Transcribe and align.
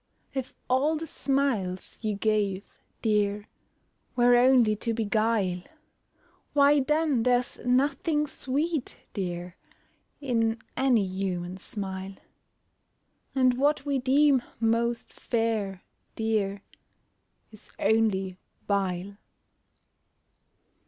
If 0.33 0.55
all 0.67 0.95
the 0.95 1.05
smiles 1.05 1.99
you 2.01 2.15
gave, 2.15 2.65
dear, 3.03 3.45
Were 4.15 4.35
only 4.35 4.75
to 4.77 4.95
beguile, 4.95 5.61
Why 6.53 6.79
then 6.79 7.21
there's 7.21 7.59
nothing 7.63 8.25
sweet, 8.25 8.99
dear, 9.13 9.57
In 10.19 10.57
any 10.75 11.05
human 11.05 11.57
smile; 11.57 12.15
And 13.35 13.59
what 13.59 13.85
we 13.85 13.99
deem 13.99 14.41
most 14.59 15.13
fair, 15.13 15.83
dear, 16.15 16.63
Is 17.51 17.69
only 17.77 18.39
vile. 18.67 19.17